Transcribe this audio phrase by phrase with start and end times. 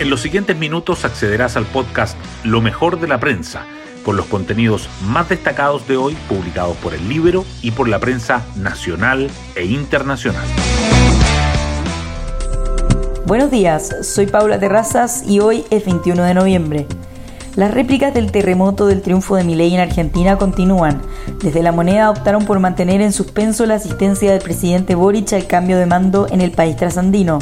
[0.00, 3.66] En los siguientes minutos accederás al podcast Lo mejor de la prensa,
[4.04, 8.46] con los contenidos más destacados de hoy publicados por el libro y por la prensa
[8.54, 10.46] nacional e internacional.
[13.26, 16.86] Buenos días, soy Paula Terrazas y hoy es 21 de noviembre.
[17.56, 21.02] Las réplicas del terremoto del triunfo de Milei en Argentina continúan.
[21.42, 25.76] Desde la moneda optaron por mantener en suspenso la asistencia del presidente Boric al cambio
[25.76, 27.40] de mando en el país trasandino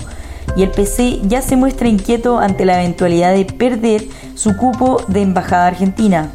[0.56, 5.22] y el PC ya se muestra inquieto ante la eventualidad de perder su cupo de
[5.22, 6.30] embajada argentina.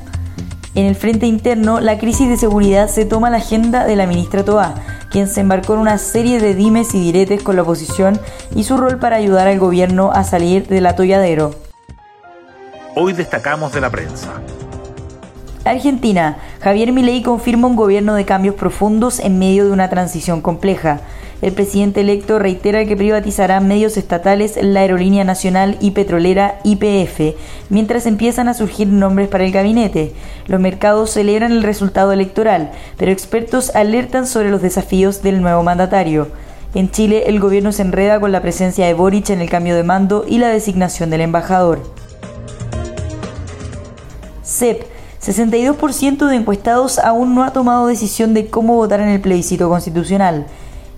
[0.73, 4.45] En el frente interno, la crisis de seguridad se toma la agenda de la ministra
[4.45, 4.76] Toá,
[5.09, 8.20] quien se embarcó en una serie de dimes y diretes con la oposición
[8.55, 11.53] y su rol para ayudar al gobierno a salir del atolladero.
[12.95, 14.41] Hoy destacamos de la prensa.
[15.65, 16.38] Argentina.
[16.62, 21.01] Javier Milei confirma un gobierno de cambios profundos en medio de una transición compleja.
[21.41, 27.35] El presidente electo reitera que privatizará medios estatales, la aerolínea nacional y petrolera IPF,
[27.70, 30.13] mientras empiezan a surgir nombres para el gabinete.
[30.45, 36.27] Los mercados celebran el resultado electoral, pero expertos alertan sobre los desafíos del nuevo mandatario.
[36.75, 39.83] En Chile, el gobierno se enreda con la presencia de Boric en el cambio de
[39.83, 41.81] mando y la designación del embajador.
[44.43, 44.83] CEP
[45.23, 50.48] 62% de encuestados aún no ha tomado decisión de cómo votar en el plebiscito constitucional.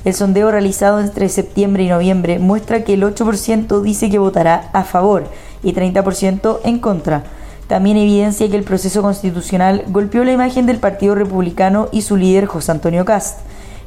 [0.05, 4.83] El sondeo realizado entre septiembre y noviembre muestra que el 8% dice que votará a
[4.83, 5.25] favor
[5.63, 7.23] y 30% en contra.
[7.67, 12.47] También evidencia que el proceso constitucional golpeó la imagen del Partido Republicano y su líder
[12.47, 13.39] José Antonio Cast.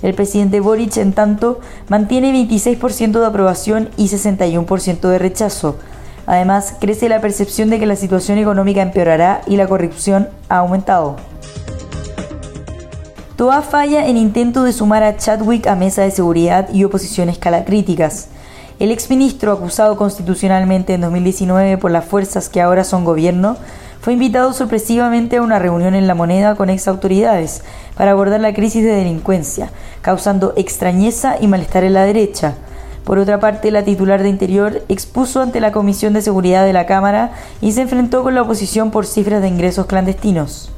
[0.03, 5.77] El presidente Boric, en tanto, mantiene 26% de aprobación y 61% de rechazo.
[6.27, 11.17] Además, crece la percepción de que la situación económica empeorará y la corrupción ha aumentado.
[13.37, 17.67] Toa falla en intento de sumar a Chadwick a mesa de seguridad y oposición escala
[17.67, 18.29] críticas.
[18.79, 23.59] El exministro acusado constitucionalmente en 2019 por las fuerzas que ahora son gobierno
[24.01, 27.63] fue invitado sorpresivamente a una reunión en La Moneda con ex autoridades
[27.95, 29.71] para abordar la crisis de delincuencia,
[30.01, 32.55] causando extrañeza y malestar en la derecha.
[33.05, 36.87] Por otra parte, la titular de Interior expuso ante la Comisión de Seguridad de la
[36.87, 40.71] Cámara y se enfrentó con la oposición por cifras de ingresos clandestinos.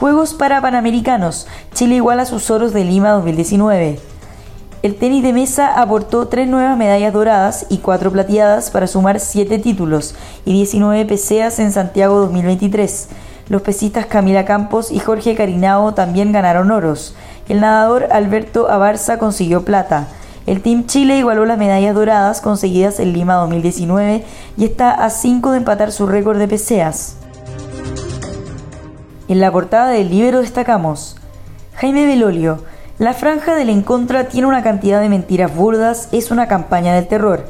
[0.00, 1.46] Juegos para Panamericanos.
[1.74, 4.00] Chile iguala sus oros de Lima 2019.
[4.82, 9.58] El tenis de mesa aportó tres nuevas medallas doradas y cuatro plateadas para sumar siete
[9.58, 10.14] títulos
[10.46, 13.10] y 19 peseas en Santiago 2023.
[13.50, 17.14] Los pesistas Camila Campos y Jorge Carinao también ganaron oros.
[17.50, 20.08] El nadador Alberto Abarza consiguió plata.
[20.46, 24.24] El Team Chile igualó las medallas doradas conseguidas en Lima 2019
[24.56, 27.19] y está a 5 de empatar su récord de peseas.
[29.30, 31.14] En la portada del libro destacamos
[31.76, 32.64] Jaime Belolio.
[32.98, 37.06] La franja del en contra tiene una cantidad de mentiras burdas, es una campaña del
[37.06, 37.44] terror.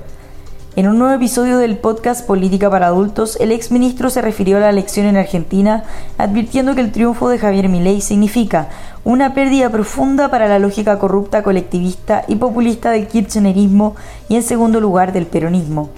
[0.76, 4.68] En un nuevo episodio del podcast Política para Adultos, el exministro se refirió a la
[4.68, 5.84] elección en Argentina,
[6.18, 8.68] advirtiendo que el triunfo de Javier Milei significa
[9.02, 13.96] una pérdida profunda para la lógica corrupta, colectivista y populista del kirchnerismo
[14.28, 15.88] y en segundo lugar del peronismo.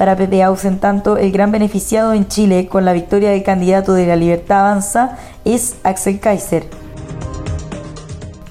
[0.00, 3.92] Para Pepe Aus, en tanto, el gran beneficiado en Chile con la victoria del candidato
[3.92, 6.64] de la Libertad Avanza es Axel Kaiser.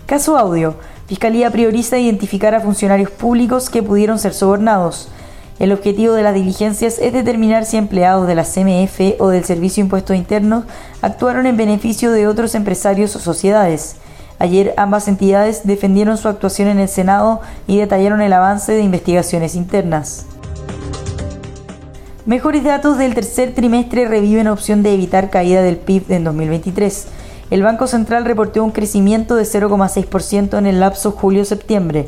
[0.05, 0.75] Caso audio.
[1.07, 5.09] Fiscalía prioriza identificar a funcionarios públicos que pudieron ser sobornados.
[5.57, 9.81] El objetivo de las diligencias es determinar si empleados de la CMF o del Servicio
[9.81, 10.65] de Impuestos Internos
[11.01, 13.95] actuaron en beneficio de otros empresarios o sociedades.
[14.37, 19.55] Ayer ambas entidades defendieron su actuación en el Senado y detallaron el avance de investigaciones
[19.55, 20.27] internas.
[22.29, 27.07] Mejores datos del tercer trimestre reviven opción de evitar caída del PIB en 2023.
[27.49, 32.07] El Banco Central reportó un crecimiento de 0,6% en el lapso julio-septiembre,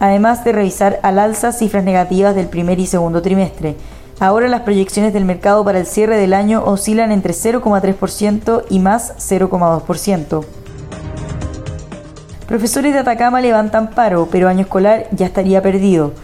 [0.00, 3.76] además de revisar al alza cifras negativas del primer y segundo trimestre.
[4.20, 9.12] Ahora las proyecciones del mercado para el cierre del año oscilan entre 0,3% y más
[9.18, 10.46] 0,2%.
[12.48, 16.14] Profesores de Atacama levantan paro, pero año escolar ya estaría perdido.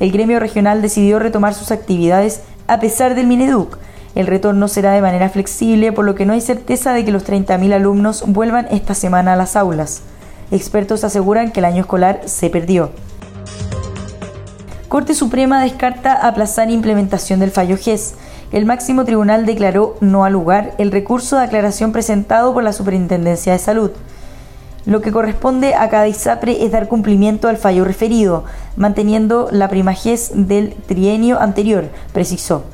[0.00, 3.76] El gremio regional decidió retomar sus actividades a pesar del Mineduc.
[4.14, 7.22] El retorno será de manera flexible, por lo que no hay certeza de que los
[7.26, 10.00] 30.000 alumnos vuelvan esta semana a las aulas.
[10.50, 12.90] Expertos aseguran que el año escolar se perdió.
[14.88, 18.14] Corte Suprema descarta aplazar implementación del fallo GES.
[18.52, 23.52] El máximo tribunal declaró no al lugar el recurso de aclaración presentado por la Superintendencia
[23.52, 23.90] de Salud.
[24.84, 28.44] Lo que corresponde a cada ISAPRE es dar cumplimiento al fallo referido,
[28.76, 32.64] manteniendo la primajez del trienio anterior, precisó.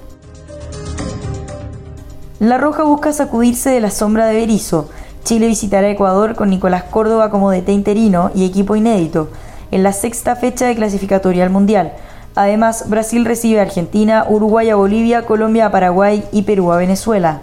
[2.40, 4.88] La Roja busca sacudirse de la sombra de Berizo.
[5.24, 9.28] Chile visitará Ecuador con Nicolás Córdoba como DT interino y equipo inédito
[9.70, 11.92] en la sexta fecha de clasificatoria al Mundial.
[12.34, 17.40] Además, Brasil recibe a Argentina, Uruguay a Bolivia, Colombia a Paraguay y Perú a Venezuela.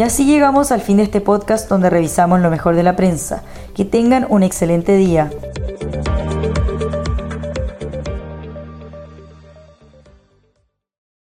[0.00, 3.42] Y así llegamos al fin de este podcast donde revisamos lo mejor de la prensa.
[3.74, 5.30] Que tengan un excelente día.